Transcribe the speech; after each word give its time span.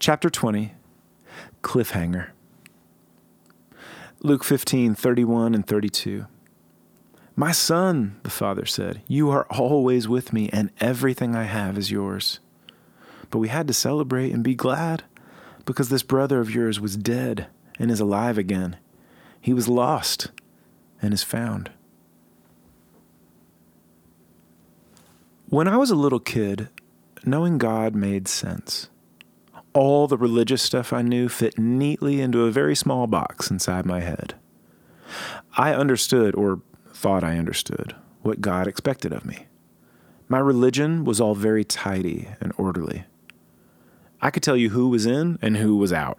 Chapter 0.00 0.30
20 0.30 0.72
Cliffhanger. 1.62 2.28
Luke 4.22 4.44
15, 4.44 4.94
31 4.94 5.54
and 5.54 5.66
32. 5.66 6.24
My 7.36 7.52
son, 7.52 8.18
the 8.22 8.30
father 8.30 8.64
said, 8.64 9.02
you 9.06 9.28
are 9.28 9.44
always 9.50 10.08
with 10.08 10.32
me, 10.32 10.48
and 10.54 10.70
everything 10.80 11.36
I 11.36 11.42
have 11.42 11.76
is 11.76 11.90
yours. 11.90 12.40
But 13.28 13.40
we 13.40 13.48
had 13.48 13.68
to 13.68 13.74
celebrate 13.74 14.32
and 14.32 14.42
be 14.42 14.54
glad 14.54 15.04
because 15.66 15.90
this 15.90 16.02
brother 16.02 16.40
of 16.40 16.54
yours 16.54 16.80
was 16.80 16.96
dead 16.96 17.48
and 17.78 17.90
is 17.90 18.00
alive 18.00 18.38
again. 18.38 18.78
He 19.38 19.52
was 19.52 19.68
lost 19.68 20.30
and 21.02 21.12
is 21.12 21.22
found. 21.22 21.70
When 25.50 25.68
I 25.68 25.76
was 25.76 25.90
a 25.90 25.94
little 25.94 26.20
kid, 26.20 26.70
knowing 27.22 27.58
God 27.58 27.94
made 27.94 28.28
sense. 28.28 28.88
All 29.72 30.08
the 30.08 30.16
religious 30.16 30.62
stuff 30.62 30.92
I 30.92 31.02
knew 31.02 31.28
fit 31.28 31.58
neatly 31.58 32.20
into 32.20 32.44
a 32.44 32.50
very 32.50 32.74
small 32.74 33.06
box 33.06 33.50
inside 33.50 33.86
my 33.86 34.00
head. 34.00 34.34
I 35.56 35.74
understood, 35.74 36.34
or 36.34 36.62
thought 36.92 37.22
I 37.22 37.38
understood, 37.38 37.94
what 38.22 38.40
God 38.40 38.66
expected 38.66 39.12
of 39.12 39.24
me. 39.24 39.46
My 40.28 40.38
religion 40.38 41.04
was 41.04 41.20
all 41.20 41.34
very 41.34 41.64
tidy 41.64 42.28
and 42.40 42.52
orderly. 42.56 43.04
I 44.20 44.30
could 44.30 44.42
tell 44.42 44.56
you 44.56 44.70
who 44.70 44.88
was 44.88 45.06
in 45.06 45.38
and 45.40 45.56
who 45.56 45.76
was 45.76 45.92
out. 45.92 46.18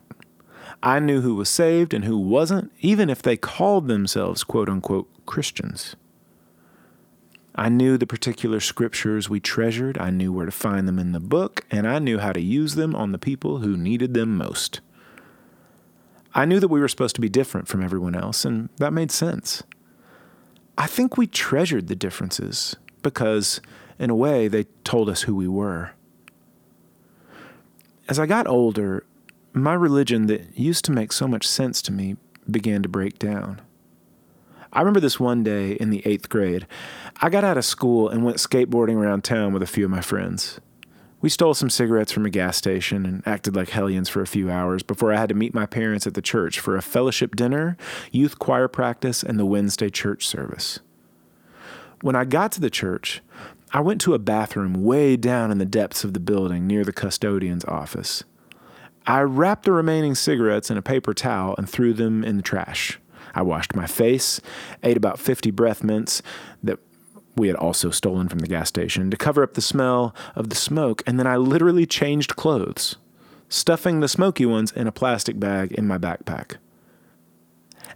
I 0.81 0.99
knew 0.99 1.21
who 1.21 1.35
was 1.35 1.49
saved 1.49 1.93
and 1.93 2.05
who 2.05 2.17
wasn't, 2.17 2.71
even 2.79 3.09
if 3.09 3.21
they 3.21 3.37
called 3.37 3.87
themselves 3.87 4.43
quote 4.43 4.69
unquote 4.69 5.07
Christians. 5.25 5.95
I 7.61 7.69
knew 7.69 7.95
the 7.95 8.07
particular 8.07 8.59
scriptures 8.59 9.29
we 9.29 9.39
treasured, 9.39 9.99
I 9.99 10.09
knew 10.09 10.33
where 10.33 10.47
to 10.47 10.51
find 10.51 10.87
them 10.87 10.97
in 10.97 11.11
the 11.11 11.19
book, 11.19 11.63
and 11.69 11.87
I 11.87 11.99
knew 11.99 12.17
how 12.17 12.33
to 12.33 12.41
use 12.41 12.73
them 12.73 12.95
on 12.95 13.11
the 13.11 13.19
people 13.19 13.59
who 13.59 13.77
needed 13.77 14.15
them 14.15 14.35
most. 14.35 14.81
I 16.33 16.45
knew 16.45 16.59
that 16.59 16.69
we 16.69 16.79
were 16.79 16.87
supposed 16.87 17.13
to 17.17 17.21
be 17.21 17.29
different 17.29 17.67
from 17.67 17.83
everyone 17.83 18.15
else, 18.15 18.45
and 18.45 18.69
that 18.77 18.93
made 18.93 19.11
sense. 19.11 19.61
I 20.75 20.87
think 20.87 21.17
we 21.17 21.27
treasured 21.27 21.87
the 21.87 21.95
differences 21.95 22.75
because, 23.03 23.61
in 23.99 24.09
a 24.09 24.15
way, 24.15 24.47
they 24.47 24.63
told 24.83 25.07
us 25.07 25.21
who 25.21 25.35
we 25.35 25.47
were. 25.47 25.91
As 28.09 28.17
I 28.17 28.25
got 28.25 28.47
older, 28.47 29.05
my 29.53 29.75
religion 29.75 30.25
that 30.25 30.57
used 30.57 30.83
to 30.85 30.91
make 30.91 31.11
so 31.11 31.27
much 31.27 31.47
sense 31.47 31.83
to 31.83 31.91
me 31.91 32.17
began 32.49 32.81
to 32.81 32.89
break 32.89 33.19
down. 33.19 33.61
I 34.73 34.79
remember 34.79 35.01
this 35.01 35.19
one 35.19 35.43
day 35.43 35.73
in 35.73 35.89
the 35.89 36.01
eighth 36.05 36.29
grade. 36.29 36.65
I 37.21 37.29
got 37.29 37.43
out 37.43 37.57
of 37.57 37.65
school 37.65 38.07
and 38.07 38.23
went 38.23 38.37
skateboarding 38.37 38.95
around 38.95 39.23
town 39.23 39.51
with 39.51 39.61
a 39.61 39.67
few 39.67 39.85
of 39.85 39.91
my 39.91 40.01
friends. 40.01 40.61
We 41.19 41.29
stole 41.29 41.53
some 41.53 41.69
cigarettes 41.69 42.11
from 42.11 42.25
a 42.25 42.31
gas 42.31 42.57
station 42.57 43.05
and 43.05 43.21
acted 43.27 43.55
like 43.55 43.69
hellions 43.69 44.09
for 44.09 44.21
a 44.21 44.27
few 44.27 44.49
hours 44.49 44.81
before 44.81 45.13
I 45.13 45.17
had 45.17 45.29
to 45.29 45.35
meet 45.35 45.53
my 45.53 45.65
parents 45.65 46.07
at 46.07 46.13
the 46.13 46.21
church 46.21 46.59
for 46.59 46.75
a 46.75 46.81
fellowship 46.81 47.35
dinner, 47.35 47.77
youth 48.11 48.39
choir 48.39 48.67
practice, 48.67 49.21
and 49.21 49.37
the 49.37 49.45
Wednesday 49.45 49.89
church 49.89 50.25
service. 50.25 50.79
When 52.01 52.15
I 52.15 52.25
got 52.25 52.51
to 52.53 52.61
the 52.61 52.71
church, 52.71 53.21
I 53.73 53.81
went 53.81 54.01
to 54.01 54.15
a 54.15 54.19
bathroom 54.19 54.83
way 54.83 55.15
down 55.15 55.51
in 55.51 55.59
the 55.59 55.65
depths 55.65 56.03
of 56.03 56.13
the 56.13 56.19
building 56.19 56.65
near 56.65 56.83
the 56.83 56.93
custodian's 56.93 57.65
office. 57.65 58.23
I 59.05 59.21
wrapped 59.21 59.65
the 59.65 59.73
remaining 59.73 60.15
cigarettes 60.15 60.71
in 60.71 60.77
a 60.77 60.81
paper 60.81 61.13
towel 61.13 61.55
and 61.57 61.69
threw 61.69 61.93
them 61.93 62.23
in 62.23 62.37
the 62.37 62.43
trash. 62.43 62.99
I 63.33 63.41
washed 63.41 63.75
my 63.75 63.87
face, 63.87 64.41
ate 64.83 64.97
about 64.97 65.19
50 65.19 65.51
breath 65.51 65.83
mints 65.83 66.21
that 66.63 66.79
we 67.35 67.47
had 67.47 67.55
also 67.55 67.89
stolen 67.91 68.27
from 68.27 68.39
the 68.39 68.47
gas 68.47 68.69
station 68.69 69.09
to 69.09 69.17
cover 69.17 69.43
up 69.43 69.53
the 69.53 69.61
smell 69.61 70.13
of 70.35 70.49
the 70.49 70.55
smoke, 70.55 71.01
and 71.07 71.17
then 71.17 71.27
I 71.27 71.37
literally 71.37 71.85
changed 71.85 72.35
clothes, 72.35 72.97
stuffing 73.49 73.99
the 73.99 74.07
smoky 74.07 74.45
ones 74.45 74.71
in 74.71 74.87
a 74.87 74.91
plastic 74.91 75.39
bag 75.39 75.71
in 75.71 75.87
my 75.87 75.97
backpack. 75.97 76.57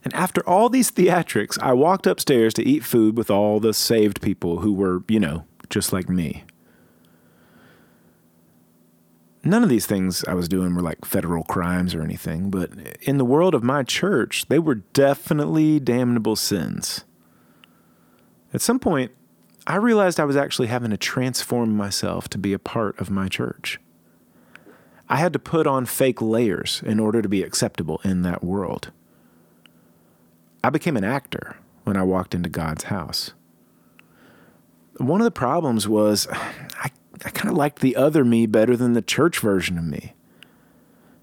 And 0.03 0.13
after 0.13 0.47
all 0.47 0.69
these 0.69 0.91
theatrics, 0.91 1.59
I 1.61 1.73
walked 1.73 2.05
upstairs 2.05 2.53
to 2.55 2.63
eat 2.63 2.83
food 2.83 3.17
with 3.17 3.31
all 3.31 3.59
the 3.59 3.73
saved 3.73 4.21
people 4.21 4.59
who 4.59 4.73
were, 4.73 5.03
you 5.07 5.19
know, 5.19 5.45
just 5.69 5.91
like 5.91 6.09
me. 6.09 6.43
None 9.47 9.61
of 9.61 9.69
these 9.69 9.85
things 9.85 10.25
I 10.25 10.33
was 10.33 10.49
doing 10.49 10.73
were 10.73 10.81
like 10.81 11.05
federal 11.05 11.43
crimes 11.43 11.93
or 11.93 12.01
anything, 12.01 12.49
but 12.49 12.71
in 13.03 13.19
the 13.19 13.25
world 13.25 13.53
of 13.53 13.63
my 13.63 13.83
church, 13.83 14.47
they 14.49 14.57
were 14.57 14.75
definitely 14.75 15.79
damnable 15.79 16.35
sins. 16.35 17.05
At 18.55 18.61
some 18.61 18.79
point, 18.79 19.11
I 19.67 19.75
realized 19.75 20.19
I 20.19 20.25
was 20.25 20.35
actually 20.35 20.67
having 20.67 20.89
to 20.89 20.97
transform 20.97 21.77
myself 21.77 22.27
to 22.29 22.39
be 22.39 22.53
a 22.53 22.59
part 22.59 22.99
of 22.99 23.11
my 23.11 23.27
church. 23.27 23.79
I 25.07 25.17
had 25.17 25.33
to 25.33 25.39
put 25.39 25.67
on 25.67 25.85
fake 25.85 26.23
layers 26.23 26.81
in 26.83 26.99
order 26.99 27.21
to 27.21 27.29
be 27.29 27.43
acceptable 27.43 28.01
in 28.03 28.23
that 28.23 28.43
world. 28.43 28.91
I 30.63 30.71
became 30.71 30.97
an 30.97 31.03
actor 31.03 31.57
when 31.83 31.95
I 31.95 32.01
walked 32.01 32.33
into 32.33 32.49
God's 32.49 32.85
house. 32.85 33.33
One 34.97 35.21
of 35.21 35.25
the 35.25 35.31
problems 35.31 35.87
was 35.87 36.27
I 37.23 37.29
kind 37.29 37.49
of 37.49 37.57
liked 37.57 37.79
the 37.79 37.95
other 37.95 38.25
me 38.25 38.45
better 38.45 38.75
than 38.75 38.93
the 38.93 39.01
church 39.01 39.39
version 39.39 39.77
of 39.77 39.85
me. 39.85 40.13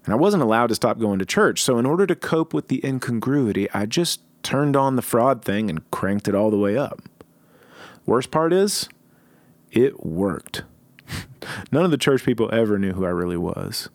And 0.05 0.13
I 0.13 0.17
wasn't 0.17 0.43
allowed 0.43 0.67
to 0.67 0.75
stop 0.75 0.99
going 0.99 1.19
to 1.19 1.25
church, 1.25 1.61
so 1.61 1.77
in 1.77 1.85
order 1.85 2.05
to 2.05 2.15
cope 2.15 2.53
with 2.53 2.67
the 2.67 2.85
incongruity, 2.85 3.69
I 3.71 3.85
just 3.85 4.21
turned 4.41 4.75
on 4.75 4.95
the 4.95 5.01
fraud 5.01 5.43
thing 5.45 5.69
and 5.69 5.89
cranked 5.91 6.27
it 6.27 6.35
all 6.35 6.51
the 6.51 6.57
way 6.57 6.77
up. 6.77 7.01
Worst 8.05 8.31
part 8.31 8.51
is, 8.51 8.89
it 9.71 10.05
worked. 10.05 10.63
None 11.71 11.85
of 11.85 11.91
the 11.91 11.97
church 11.97 12.23
people 12.25 12.49
ever 12.53 12.77
knew 12.77 12.93
who 12.93 13.05
I 13.05 13.09
really 13.09 13.37
was. 13.37 13.89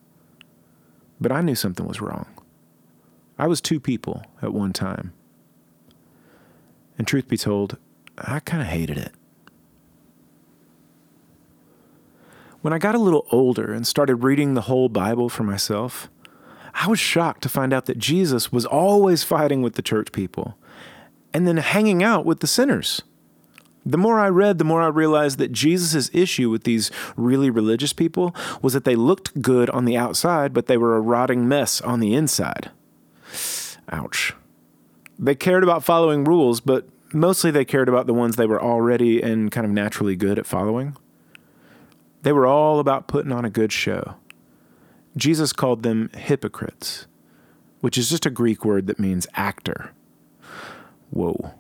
But 1.21 1.33
I 1.33 1.43
knew 1.43 1.55
something 1.55 1.87
was 1.87 2.01
wrong. 2.01 2.27
I 3.39 3.47
was 3.47 3.61
two 3.61 3.79
people 3.79 4.23
at 4.41 4.55
one 4.55 4.73
time. 4.73 5.13
And 6.97 7.07
truth 7.07 7.29
be 7.29 7.37
told, 7.37 7.77
I 8.17 8.41
kind 8.41 8.63
of 8.63 8.69
hated 8.69 8.99
it. 8.99 9.13
When 12.69 12.75
I 12.75 12.79
got 12.79 12.95
a 12.95 12.99
little 12.99 13.27
older 13.31 13.73
and 13.73 13.87
started 13.87 14.17
reading 14.17 14.53
the 14.53 14.61
whole 14.61 14.91
Bible 14.91 15.31
for 15.31 15.43
myself, 15.43 16.11
I 16.75 16.87
was 16.87 16.99
shocked 16.99 17.43
to 17.45 17.49
find 17.49 17.73
out 17.73 17.87
that 17.87 17.97
Jesus 17.97 18.53
was 18.53 18.67
always 18.67 19.25
fighting 19.25 19.63
with 19.63 19.73
the 19.73 19.81
church 19.81 20.13
people 20.13 20.59
and 21.33 21.49
then 21.49 21.57
hanging 21.57 22.03
out 22.03 22.27
with 22.27 22.41
the 22.41 22.47
sinners. 22.47 23.01
The 23.87 23.97
more 23.97 24.21
I 24.21 24.29
read, 24.29 24.59
the 24.59 24.67
more 24.67 24.83
I 24.83 24.89
realized 24.89 25.39
that 25.39 25.51
Jesus' 25.51 26.11
issue 26.13 26.51
with 26.51 26.65
these 26.65 26.91
really 27.17 27.49
religious 27.49 27.95
people 27.95 28.37
was 28.61 28.75
that 28.75 28.85
they 28.85 28.97
looked 28.97 29.41
good 29.41 29.71
on 29.71 29.87
the 29.87 29.97
outside, 29.97 30.53
but 30.53 30.67
they 30.67 30.77
were 30.77 30.95
a 30.95 31.01
rotting 31.01 31.49
mess 31.49 31.81
on 31.81 32.01
the 32.01 32.15
inside. 32.15 32.71
Ouch. 33.91 34.35
They 35.19 35.35
cared 35.35 35.63
about 35.63 35.85
following 35.85 36.23
rules, 36.23 36.61
but 36.61 36.87
mostly 37.15 37.51
they 37.51 37.65
cared 37.65 37.89
about 37.89 38.07
the 38.07 38.13
ones 38.13 38.37
they 38.37 38.45
were 38.45 38.63
already 38.63 39.23
and 39.23 39.51
kind 39.51 39.65
of 39.65 39.73
naturally 39.73 40.17
good 40.17 40.39
at 40.39 40.45
following. 40.45 40.99
They 42.29 42.33
were 42.33 42.47
all 42.47 42.79
about 42.79 43.09
putting 43.09 43.33
on 43.33 43.47
a 43.47 43.51
good 43.51 43.73
show. 43.73 44.17
Jesus 45.17 45.51
called 45.51 45.83
them 45.83 46.11
hypocrites, 46.15 47.07
which 47.81 47.97
is 47.97 48.11
just 48.11 48.27
a 48.27 48.31
Greek 48.31 48.67
word 48.67 48.87
that 48.87 48.99
means 48.99 49.27
actor. 49.33 49.93
Whoa, 51.09 51.55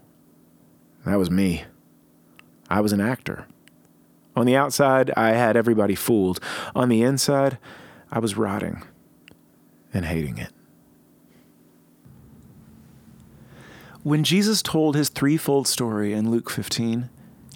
that 1.06 1.16
was 1.16 1.30
me. 1.30 1.64
I 2.68 2.82
was 2.82 2.92
an 2.92 3.00
actor. 3.00 3.46
On 4.36 4.44
the 4.44 4.56
outside, 4.56 5.10
I 5.16 5.30
had 5.30 5.56
everybody 5.56 5.94
fooled. 5.94 6.38
On 6.74 6.90
the 6.90 7.00
inside, 7.00 7.56
I 8.12 8.18
was 8.18 8.36
rotting 8.36 8.82
and 9.94 10.04
hating 10.04 10.36
it. 10.36 10.52
When 14.02 14.22
Jesus 14.22 14.60
told 14.60 14.96
his 14.96 15.08
threefold 15.08 15.66
story 15.66 16.12
in 16.12 16.30
Luke 16.30 16.50
15, 16.50 17.08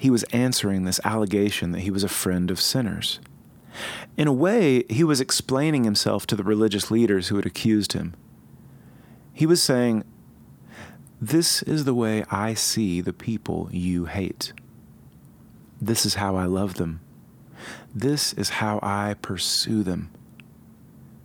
he 0.03 0.11
was 0.11 0.25
answering 0.33 0.83
this 0.83 0.99
allegation 1.05 1.71
that 1.71 1.83
he 1.83 1.91
was 1.93 2.03
a 2.03 2.09
friend 2.09 2.51
of 2.51 2.61
sinners. 2.61 3.21
In 4.17 4.27
a 4.27 4.33
way, 4.33 4.83
he 4.91 5.05
was 5.05 5.21
explaining 5.21 5.85
himself 5.85 6.27
to 6.27 6.35
the 6.35 6.43
religious 6.43 6.91
leaders 6.91 7.29
who 7.29 7.37
had 7.37 7.47
accused 7.47 7.93
him. 7.93 8.17
He 9.33 9.47
was 9.47 9.63
saying, 9.63 10.03
This 11.21 11.63
is 11.63 11.85
the 11.85 11.95
way 11.95 12.25
I 12.33 12.55
see 12.55 13.01
the 13.01 13.13
people 13.13 13.69
you 13.71 14.07
hate. 14.07 14.53
This 15.81 16.05
is 16.05 16.15
how 16.15 16.35
I 16.35 16.47
love 16.47 16.75
them. 16.75 17.01
This 17.95 18.33
is 18.33 18.49
how 18.59 18.81
I 18.83 19.15
pursue 19.23 19.85
them. 19.85 20.11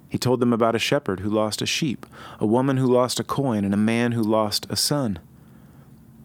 He 0.07 0.19
told 0.19 0.39
them 0.39 0.53
about 0.53 0.75
a 0.75 0.79
shepherd 0.79 1.21
who 1.21 1.31
lost 1.31 1.63
a 1.63 1.65
sheep, 1.65 2.05
a 2.39 2.45
woman 2.45 2.77
who 2.77 2.85
lost 2.85 3.19
a 3.19 3.23
coin, 3.23 3.65
and 3.65 3.73
a 3.73 3.77
man 3.77 4.11
who 4.11 4.21
lost 4.21 4.67
a 4.69 4.75
son. 4.75 5.17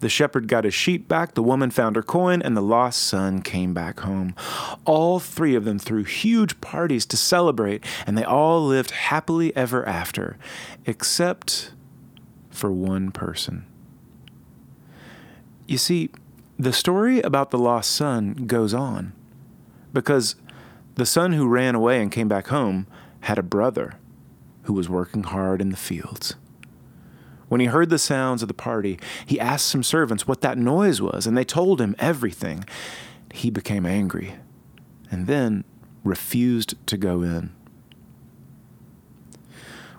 The 0.03 0.09
shepherd 0.09 0.49
got 0.49 0.65
his 0.65 0.73
sheep 0.73 1.07
back, 1.07 1.33
the 1.33 1.41
woman 1.41 1.71
found 1.71 1.95
her 1.95 2.03
coin, 2.03 2.41
and 2.41 2.57
the 2.57 2.61
lost 2.61 3.01
son 3.03 3.41
came 3.41 3.73
back 3.73 4.01
home. 4.01 4.35
All 4.83 5.17
three 5.17 5.55
of 5.55 5.63
them 5.63 5.79
threw 5.79 6.03
huge 6.03 6.59
parties 6.59 7.05
to 7.05 7.15
celebrate, 7.15 7.85
and 8.05 8.17
they 8.17 8.25
all 8.25 8.61
lived 8.61 8.91
happily 8.91 9.55
ever 9.55 9.87
after, 9.87 10.37
except 10.85 11.71
for 12.49 12.69
one 12.69 13.11
person. 13.11 13.65
You 15.69 15.77
see, 15.77 16.09
the 16.59 16.73
story 16.73 17.21
about 17.21 17.51
the 17.51 17.57
lost 17.57 17.89
son 17.89 18.33
goes 18.45 18.73
on 18.73 19.13
because 19.93 20.35
the 20.95 21.05
son 21.05 21.31
who 21.31 21.47
ran 21.47 21.75
away 21.75 22.01
and 22.01 22.11
came 22.11 22.27
back 22.27 22.47
home 22.47 22.87
had 23.21 23.37
a 23.37 23.41
brother 23.41 23.93
who 24.63 24.73
was 24.73 24.89
working 24.89 25.23
hard 25.23 25.61
in 25.61 25.69
the 25.69 25.77
fields. 25.77 26.35
When 27.53 27.61
he 27.61 27.67
heard 27.67 27.91
the 27.91 27.99
sounds 27.99 28.41
of 28.41 28.47
the 28.47 28.55
party, 28.55 28.97
he 29.27 29.39
asked 29.39 29.67
some 29.67 29.83
servants 29.83 30.27
what 30.27 30.41
that 30.41 30.57
noise 30.57 30.99
was, 31.03 31.27
and 31.27 31.37
they 31.37 31.43
told 31.43 31.79
him 31.79 31.95
everything. 31.99 32.65
He 33.31 33.51
became 33.51 33.85
angry 33.85 34.33
and 35.11 35.27
then 35.27 35.63
refused 36.03 36.73
to 36.87 36.97
go 36.97 37.21
in. 37.21 37.51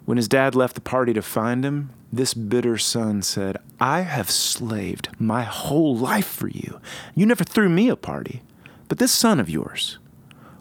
When 0.05 0.17
his 0.17 0.27
dad 0.27 0.57
left 0.57 0.75
the 0.75 0.81
party 0.81 1.13
to 1.13 1.23
find 1.23 1.65
him, 1.65 1.91
this 2.13 2.35
bitter 2.35 2.77
son 2.77 3.23
said, 3.23 3.59
I 3.79 4.01
have 4.01 4.33
slaved 4.33 5.11
my 5.21 5.45
whole 5.45 5.97
life 5.97 6.27
for 6.27 6.49
you. 6.49 6.81
You 7.15 7.25
never 7.25 7.45
threw 7.45 7.69
me 7.69 7.89
a 7.89 7.95
party. 7.95 8.43
But 8.89 8.99
this 8.99 9.13
son 9.13 9.39
of 9.39 9.49
yours 9.49 10.01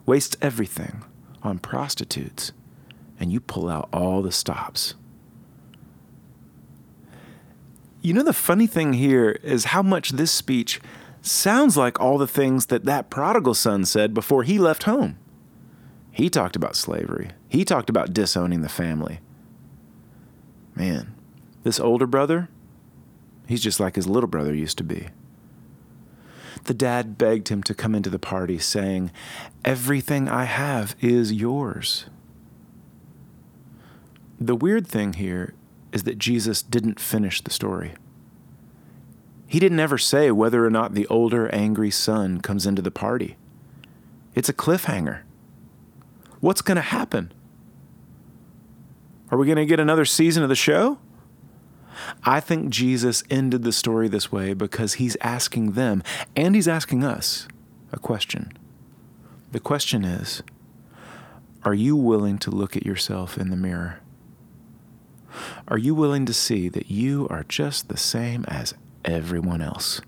wastes 0.06 0.38
everything 0.44 1.04
on 1.42 1.57
prostitutes, 1.57 2.51
and 3.19 3.31
you 3.31 3.40
pull 3.40 3.68
out 3.68 3.90
all 3.92 4.22
the 4.22 4.31
stops. 4.31 4.94
You 8.03 8.13
know, 8.13 8.21
the 8.21 8.33
funny 8.33 8.67
thing 8.67 8.94
here 8.94 9.39
is 9.44 9.65
how 9.65 9.81
much 9.81 10.11
this 10.11 10.29
speech 10.29 10.81
sounds 11.21 11.77
like 11.77 12.01
all 12.01 12.17
the 12.17 12.27
things 12.27 12.65
that 12.65 12.83
that 12.83 13.09
prodigal 13.09 13.53
son 13.53 13.85
said 13.85 14.13
before 14.13 14.44
he 14.44 14.59
left 14.59 14.83
home. 14.83 15.17
He 16.11 16.29
talked 16.29 16.57
about 16.57 16.75
slavery, 16.75 17.29
he 17.47 17.63
talked 17.63 17.89
about 17.89 18.13
disowning 18.13 18.61
the 18.61 18.67
family. 18.67 19.21
Man, 20.75 21.15
this 21.63 21.79
older 21.79 22.05
brother, 22.05 22.50
he's 23.47 23.63
just 23.63 23.79
like 23.79 23.95
his 23.95 24.06
little 24.06 24.29
brother 24.29 24.53
used 24.53 24.77
to 24.79 24.83
be. 24.83 25.07
The 26.65 26.73
dad 26.73 27.17
begged 27.17 27.47
him 27.47 27.63
to 27.63 27.73
come 27.73 27.95
into 27.95 28.09
the 28.09 28.19
party, 28.19 28.59
saying, 28.59 29.11
Everything 29.63 30.27
I 30.27 30.44
have 30.44 30.95
is 30.99 31.31
yours. 31.31 32.06
The 34.41 34.56
weird 34.56 34.88
thing 34.88 35.13
here 35.13 35.53
is 35.94 36.04
that 36.04 36.18
Jesus 36.18 36.62
didn't 36.62 37.00
finish 37.00 37.40
the 37.40 37.51
story. 37.51 37.94
He 39.48 39.60
didn't 39.60 39.80
ever 39.80 40.00
say 40.00 40.31
whether 40.31 40.66
or 40.66 40.72
not 40.72 40.95
the 40.95 41.07
older, 41.07 41.48
angry 41.54 41.92
son 41.92 42.42
comes 42.42 42.66
into 42.66 42.81
the 42.81 42.92
party. 42.92 43.38
It's 44.34 44.50
a 44.50 44.54
cliffhanger. 44.54 45.22
What's 46.40 46.63
going 46.63 46.78
to 46.78 46.81
happen? 46.81 47.31
Are 49.30 49.38
we 49.38 49.45
going 49.45 49.57
to 49.57 49.66
get 49.66 49.80
another 49.80 50.06
season 50.06 50.42
of 50.42 50.50
the 50.50 50.56
show? 50.56 50.98
I 52.24 52.40
think 52.40 52.69
Jesus 52.69 53.24
ended 53.30 53.63
the 53.63 53.72
story 53.72 54.07
this 54.07 54.31
way 54.31 54.54
because 54.54 54.95
he's 54.95 55.16
asking 55.22 55.74
them, 55.74 56.01
and 56.36 56.56
he's 56.56 56.68
asking 56.68 57.04
us, 57.04 57.48
a 57.92 58.00
question. 58.00 58.51
The 59.51 59.60
question 59.60 60.04
is 60.04 60.42
Are 61.63 61.75
you 61.75 61.95
willing 61.95 62.40
to 62.40 62.50
look 62.50 62.75
at 62.75 62.86
yourself 62.86 63.38
in 63.38 63.51
the 63.51 63.56
mirror? 63.56 64.00
Are 65.68 65.77
you 65.77 65.95
willing 65.95 66.25
to 66.25 66.33
see 66.33 66.69
that 66.69 66.92
you 66.92 67.27
are 67.30 67.45
just 67.48 67.89
the 67.89 67.98
same 67.98 68.45
as 68.48 68.74
everyone 69.06 69.62
else? 69.62 70.01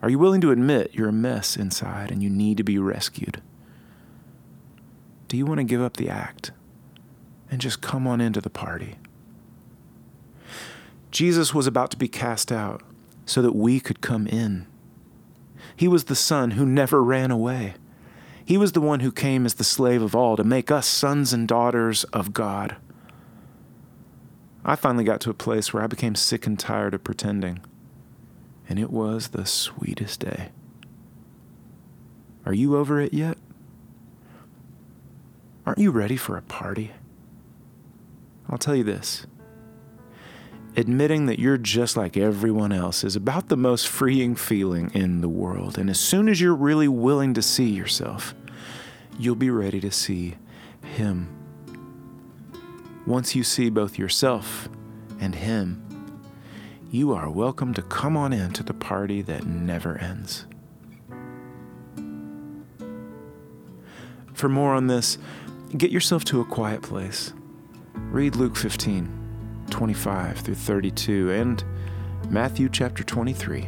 Are 0.00 0.10
you 0.10 0.18
willing 0.18 0.40
to 0.40 0.50
admit 0.50 0.94
you're 0.94 1.08
a 1.08 1.12
mess 1.12 1.56
inside 1.56 2.10
and 2.10 2.22
you 2.22 2.30
need 2.30 2.56
to 2.56 2.64
be 2.64 2.78
rescued? 2.78 3.40
Do 5.28 5.36
you 5.36 5.46
want 5.46 5.58
to 5.58 5.64
give 5.64 5.80
up 5.80 5.96
the 5.96 6.08
act 6.08 6.50
and 7.52 7.60
just 7.60 7.82
come 7.82 8.06
on 8.06 8.20
into 8.22 8.40
the 8.40 8.50
party. 8.50 8.96
Jesus 11.10 11.54
was 11.54 11.66
about 11.66 11.90
to 11.90 11.98
be 11.98 12.08
cast 12.08 12.50
out 12.50 12.82
so 13.26 13.42
that 13.42 13.54
we 13.54 13.78
could 13.78 14.00
come 14.00 14.26
in. 14.26 14.66
He 15.76 15.86
was 15.86 16.04
the 16.04 16.16
Son 16.16 16.52
who 16.52 16.64
never 16.64 17.04
ran 17.04 17.30
away. 17.30 17.74
He 18.42 18.56
was 18.56 18.72
the 18.72 18.80
one 18.80 19.00
who 19.00 19.12
came 19.12 19.44
as 19.44 19.54
the 19.54 19.64
slave 19.64 20.00
of 20.00 20.14
all 20.16 20.36
to 20.36 20.42
make 20.42 20.70
us 20.70 20.86
sons 20.86 21.34
and 21.34 21.46
daughters 21.46 22.04
of 22.04 22.32
God. 22.32 22.76
I 24.64 24.76
finally 24.76 25.04
got 25.04 25.20
to 25.22 25.30
a 25.30 25.34
place 25.34 25.72
where 25.72 25.82
I 25.82 25.86
became 25.86 26.14
sick 26.14 26.46
and 26.46 26.58
tired 26.58 26.94
of 26.94 27.02
pretending, 27.02 27.60
and 28.68 28.78
it 28.78 28.90
was 28.90 29.28
the 29.28 29.44
sweetest 29.44 30.20
day. 30.20 30.50
Are 32.46 32.54
you 32.54 32.76
over 32.76 33.00
it 33.00 33.12
yet? 33.12 33.38
Aren't 35.66 35.78
you 35.78 35.90
ready 35.90 36.16
for 36.16 36.36
a 36.36 36.42
party? 36.42 36.92
I'll 38.48 38.58
tell 38.58 38.76
you 38.76 38.84
this 38.84 39.26
admitting 40.76 41.26
that 41.26 41.38
you're 41.38 41.58
just 41.58 41.96
like 41.96 42.16
everyone 42.16 42.72
else 42.72 43.04
is 43.04 43.16
about 43.16 43.48
the 43.48 43.56
most 43.56 43.86
freeing 43.86 44.34
feeling 44.34 44.90
in 44.94 45.20
the 45.20 45.28
world. 45.28 45.76
And 45.76 45.90
as 45.90 46.00
soon 46.00 46.28
as 46.28 46.40
you're 46.40 46.54
really 46.54 46.88
willing 46.88 47.34
to 47.34 47.42
see 47.42 47.68
yourself, 47.68 48.34
you'll 49.18 49.34
be 49.34 49.50
ready 49.50 49.80
to 49.80 49.90
see 49.90 50.36
Him. 50.82 51.41
Once 53.06 53.34
you 53.34 53.42
see 53.42 53.68
both 53.68 53.98
yourself 53.98 54.68
and 55.18 55.34
Him, 55.34 55.82
you 56.88 57.12
are 57.12 57.28
welcome 57.28 57.74
to 57.74 57.82
come 57.82 58.16
on 58.16 58.32
in 58.32 58.52
to 58.52 58.62
the 58.62 58.74
party 58.74 59.22
that 59.22 59.44
never 59.44 59.98
ends. 59.98 60.46
For 64.34 64.48
more 64.48 64.74
on 64.74 64.86
this, 64.86 65.18
get 65.76 65.90
yourself 65.90 66.24
to 66.26 66.40
a 66.40 66.44
quiet 66.44 66.82
place 66.82 67.32
Read 67.94 68.36
Luke 68.36 68.54
15, 68.56 69.66
25 69.68 70.38
through 70.38 70.54
32, 70.54 71.32
and 71.32 71.64
Matthew 72.30 72.68
chapter 72.68 73.02
23. 73.02 73.62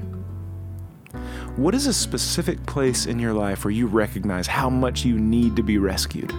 What 1.56 1.74
is 1.74 1.88
a 1.88 1.92
specific 1.92 2.64
place 2.66 3.06
in 3.06 3.18
your 3.18 3.32
life 3.32 3.64
where 3.64 3.72
you 3.72 3.88
recognize 3.88 4.46
how 4.46 4.70
much 4.70 5.04
you 5.04 5.18
need 5.18 5.56
to 5.56 5.62
be 5.64 5.78
rescued? 5.78 6.32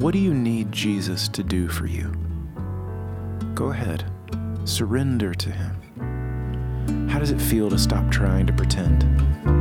What 0.00 0.14
do 0.14 0.18
you 0.18 0.32
need 0.32 0.72
Jesus 0.72 1.28
to 1.28 1.42
do 1.42 1.68
for 1.68 1.84
you? 1.84 2.10
Go 3.54 3.66
ahead, 3.68 4.10
surrender 4.64 5.34
to 5.34 5.50
Him. 5.50 7.06
How 7.10 7.18
does 7.18 7.32
it 7.32 7.38
feel 7.38 7.68
to 7.68 7.78
stop 7.78 8.10
trying 8.10 8.46
to 8.46 8.52
pretend? 8.54 9.59